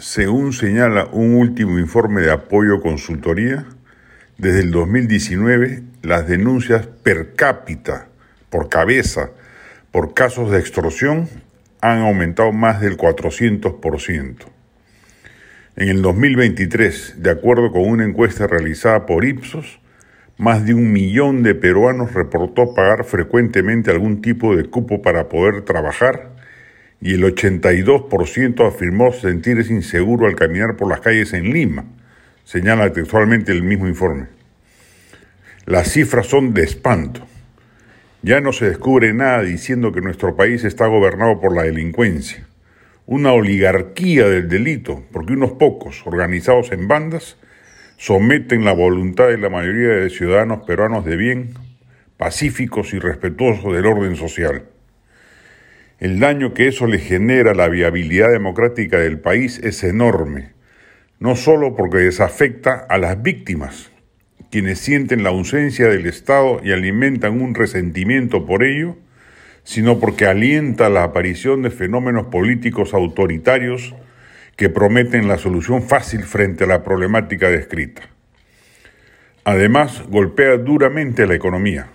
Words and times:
según 0.00 0.52
señala 0.52 1.06
un 1.06 1.34
último 1.34 1.78
informe 1.78 2.20
de 2.22 2.30
apoyo 2.30 2.80
consultoría, 2.80 3.66
desde 4.36 4.60
el 4.60 4.70
2019 4.70 5.82
las 6.02 6.28
denuncias 6.28 6.86
per 6.86 7.34
cápita, 7.34 8.08
por 8.50 8.68
cabeza, 8.68 9.30
por 9.90 10.14
casos 10.14 10.50
de 10.50 10.58
extorsión 10.58 11.28
han 11.80 12.00
aumentado 12.00 12.52
más 12.52 12.80
del 12.80 12.96
400%. 12.96 14.36
En 15.76 15.88
el 15.88 16.02
2023, 16.02 17.22
de 17.22 17.30
acuerdo 17.30 17.72
con 17.72 17.82
una 17.82 18.04
encuesta 18.04 18.46
realizada 18.46 19.06
por 19.06 19.24
Ipsos, 19.24 19.80
más 20.36 20.64
de 20.64 20.74
un 20.74 20.92
millón 20.92 21.42
de 21.42 21.54
peruanos 21.54 22.14
reportó 22.14 22.74
pagar 22.74 23.04
frecuentemente 23.04 23.90
algún 23.90 24.22
tipo 24.22 24.54
de 24.54 24.64
cupo 24.64 25.02
para 25.02 25.28
poder 25.28 25.62
trabajar 25.62 26.37
y 27.00 27.14
el 27.14 27.22
82% 27.22 28.66
afirmó 28.66 29.12
sentirse 29.12 29.72
inseguro 29.72 30.26
al 30.26 30.34
caminar 30.34 30.76
por 30.76 30.88
las 30.88 31.00
calles 31.00 31.32
en 31.32 31.52
Lima, 31.52 31.84
señala 32.44 32.92
textualmente 32.92 33.52
el 33.52 33.62
mismo 33.62 33.86
informe. 33.86 34.26
Las 35.64 35.92
cifras 35.92 36.26
son 36.26 36.54
de 36.54 36.64
espanto. 36.64 37.26
Ya 38.22 38.40
no 38.40 38.52
se 38.52 38.68
descubre 38.68 39.12
nada 39.12 39.42
diciendo 39.42 39.92
que 39.92 40.00
nuestro 40.00 40.34
país 40.34 40.64
está 40.64 40.86
gobernado 40.86 41.40
por 41.40 41.54
la 41.54 41.62
delincuencia, 41.62 42.46
una 43.06 43.32
oligarquía 43.32 44.26
del 44.26 44.48
delito, 44.48 45.04
porque 45.12 45.34
unos 45.34 45.52
pocos, 45.52 46.02
organizados 46.04 46.72
en 46.72 46.88
bandas, 46.88 47.36
someten 47.96 48.64
la 48.64 48.72
voluntad 48.72 49.28
de 49.28 49.38
la 49.38 49.50
mayoría 49.50 49.88
de 49.88 50.10
ciudadanos 50.10 50.64
peruanos 50.66 51.04
de 51.04 51.16
bien, 51.16 51.54
pacíficos 52.16 52.92
y 52.94 52.98
respetuosos 52.98 53.72
del 53.72 53.86
orden 53.86 54.16
social. 54.16 54.64
El 56.00 56.20
daño 56.20 56.54
que 56.54 56.68
eso 56.68 56.86
le 56.86 57.00
genera 57.00 57.50
a 57.50 57.54
la 57.54 57.68
viabilidad 57.68 58.30
democrática 58.30 59.00
del 59.00 59.18
país 59.18 59.58
es 59.64 59.82
enorme, 59.82 60.52
no 61.18 61.34
solo 61.34 61.74
porque 61.74 61.98
desafecta 61.98 62.86
a 62.88 62.98
las 62.98 63.20
víctimas, 63.20 63.90
quienes 64.48 64.78
sienten 64.78 65.24
la 65.24 65.30
ausencia 65.30 65.88
del 65.88 66.06
Estado 66.06 66.60
y 66.62 66.70
alimentan 66.70 67.42
un 67.42 67.52
resentimiento 67.52 68.46
por 68.46 68.62
ello, 68.62 68.96
sino 69.64 69.98
porque 69.98 70.26
alienta 70.26 70.88
la 70.88 71.02
aparición 71.02 71.62
de 71.62 71.70
fenómenos 71.70 72.28
políticos 72.28 72.94
autoritarios 72.94 73.96
que 74.54 74.68
prometen 74.68 75.26
la 75.26 75.36
solución 75.36 75.82
fácil 75.82 76.22
frente 76.22 76.62
a 76.62 76.68
la 76.68 76.84
problemática 76.84 77.50
descrita. 77.50 78.02
Además, 79.42 80.04
golpea 80.08 80.58
duramente 80.58 81.26
la 81.26 81.34
economía 81.34 81.88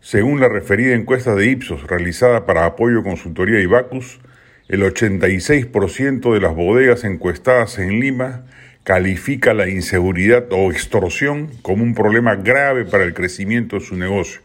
según 0.00 0.40
la 0.40 0.48
referida 0.48 0.94
encuesta 0.94 1.34
de 1.34 1.46
Ipsos 1.46 1.86
realizada 1.86 2.46
para 2.46 2.64
Apoyo 2.64 3.02
Consultoría 3.02 3.60
Ibacus, 3.60 4.20
el 4.68 4.82
86% 4.82 6.32
de 6.32 6.40
las 6.40 6.54
bodegas 6.54 7.04
encuestadas 7.04 7.78
en 7.78 8.00
Lima 8.00 8.46
califica 8.82 9.54
la 9.54 9.68
inseguridad 9.68 10.46
o 10.50 10.70
extorsión 10.70 11.50
como 11.62 11.82
un 11.82 11.94
problema 11.94 12.36
grave 12.36 12.84
para 12.84 13.04
el 13.04 13.14
crecimiento 13.14 13.76
de 13.76 13.84
su 13.84 13.96
negocio, 13.96 14.40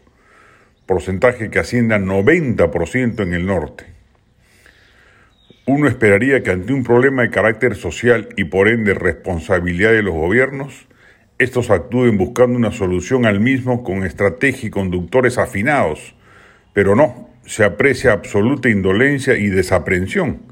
porcentaje 0.85 1.49
que 1.49 1.59
asciende 1.59 1.95
al 1.95 2.05
90% 2.05 3.21
en 3.21 3.33
el 3.33 3.45
norte. 3.45 3.85
Uno 5.67 5.87
esperaría 5.87 6.41
que 6.41 6.51
ante 6.51 6.73
un 6.73 6.83
problema 6.83 7.21
de 7.21 7.29
carácter 7.29 7.75
social 7.75 8.29
y 8.35 8.45
por 8.45 8.67
ende 8.67 8.93
responsabilidad 8.93 9.91
de 9.91 10.01
los 10.01 10.15
gobiernos, 10.15 10.87
estos 11.41 11.71
actúen 11.71 12.17
buscando 12.19 12.55
una 12.55 12.71
solución 12.71 13.25
al 13.25 13.39
mismo 13.39 13.83
con 13.83 14.03
estrategia 14.03 14.67
y 14.67 14.69
conductores 14.69 15.39
afinados, 15.39 16.13
pero 16.71 16.95
no, 16.95 17.29
se 17.45 17.63
aprecia 17.63 18.11
absoluta 18.11 18.69
indolencia 18.69 19.35
y 19.35 19.47
desaprensión. 19.47 20.43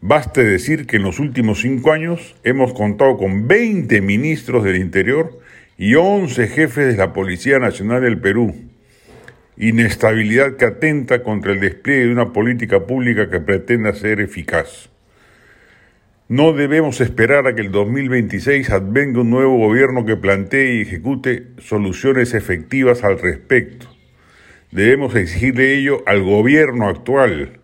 Baste 0.00 0.42
decir 0.42 0.88
que 0.88 0.96
en 0.96 1.04
los 1.04 1.20
últimos 1.20 1.60
cinco 1.60 1.92
años 1.92 2.34
hemos 2.42 2.72
contado 2.72 3.18
con 3.18 3.46
20 3.46 4.00
ministros 4.00 4.64
del 4.64 4.76
Interior 4.76 5.38
y 5.78 5.94
11 5.94 6.48
jefes 6.48 6.88
de 6.88 6.96
la 6.96 7.12
Policía 7.12 7.60
Nacional 7.60 8.02
del 8.02 8.20
Perú. 8.20 8.52
Inestabilidad 9.58 10.56
que 10.56 10.64
atenta 10.64 11.22
contra 11.22 11.52
el 11.52 11.60
despliegue 11.60 12.06
de 12.06 12.12
una 12.12 12.32
política 12.32 12.84
pública 12.84 13.30
que 13.30 13.38
pretenda 13.38 13.94
ser 13.94 14.20
eficaz. 14.20 14.90
No 16.30 16.52
debemos 16.52 17.00
esperar 17.00 17.48
a 17.48 17.56
que 17.56 17.60
el 17.60 17.72
2026 17.72 18.70
advenga 18.70 19.22
un 19.22 19.30
nuevo 19.30 19.58
gobierno 19.58 20.06
que 20.06 20.16
plantee 20.16 20.76
y 20.76 20.82
ejecute 20.82 21.48
soluciones 21.58 22.34
efectivas 22.34 23.02
al 23.02 23.18
respecto. 23.18 23.88
Debemos 24.70 25.16
exigirle 25.16 25.76
ello 25.76 26.04
al 26.06 26.22
gobierno 26.22 26.88
actual. 26.88 27.58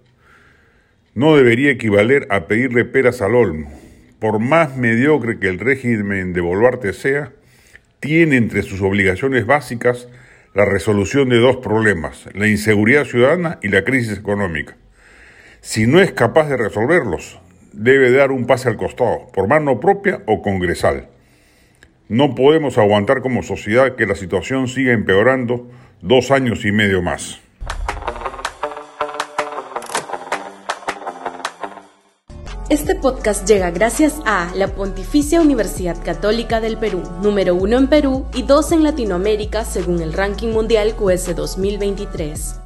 No 1.14 1.36
debería 1.36 1.70
equivaler 1.70 2.26
a 2.28 2.48
pedirle 2.48 2.84
peras 2.84 3.22
al 3.22 3.36
olmo. 3.36 3.70
Por 4.18 4.40
más 4.40 4.76
mediocre 4.76 5.38
que 5.38 5.46
el 5.46 5.60
régimen 5.60 6.32
de 6.32 6.40
Boluarte 6.40 6.92
sea, 6.92 7.30
tiene 8.00 8.34
entre 8.36 8.64
sus 8.64 8.82
obligaciones 8.82 9.46
básicas 9.46 10.08
la 10.54 10.64
resolución 10.64 11.28
de 11.28 11.38
dos 11.38 11.58
problemas, 11.58 12.28
la 12.34 12.48
inseguridad 12.48 13.04
ciudadana 13.04 13.60
y 13.62 13.68
la 13.68 13.84
crisis 13.84 14.18
económica. 14.18 14.76
Si 15.60 15.86
no 15.86 16.00
es 16.00 16.10
capaz 16.10 16.48
de 16.48 16.56
resolverlos, 16.56 17.38
debe 17.76 18.10
dar 18.10 18.32
un 18.32 18.46
pase 18.46 18.68
al 18.68 18.76
costado, 18.76 19.26
por 19.32 19.48
mano 19.48 19.78
propia 19.78 20.22
o 20.26 20.42
congresal. 20.42 21.08
No 22.08 22.34
podemos 22.34 22.78
aguantar 22.78 23.20
como 23.20 23.42
sociedad 23.42 23.96
que 23.96 24.06
la 24.06 24.14
situación 24.14 24.66
siga 24.66 24.92
empeorando 24.92 25.68
dos 26.00 26.30
años 26.30 26.64
y 26.64 26.72
medio 26.72 27.02
más. 27.02 27.40
Este 32.68 32.96
podcast 32.96 33.46
llega 33.46 33.70
gracias 33.70 34.20
a 34.24 34.52
la 34.56 34.68
Pontificia 34.68 35.40
Universidad 35.40 36.02
Católica 36.02 36.60
del 36.60 36.78
Perú, 36.78 37.02
número 37.22 37.54
uno 37.54 37.76
en 37.76 37.88
Perú 37.88 38.26
y 38.34 38.42
dos 38.42 38.72
en 38.72 38.82
Latinoamérica 38.82 39.64
según 39.64 40.00
el 40.00 40.12
ranking 40.12 40.48
mundial 40.48 40.94
QS 40.96 41.36
2023. 41.36 42.65